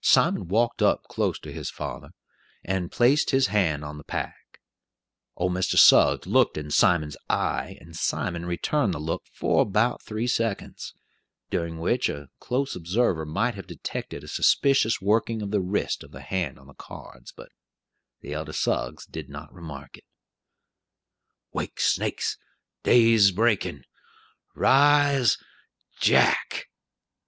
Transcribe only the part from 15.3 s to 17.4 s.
of the wrist of the hand on the cards,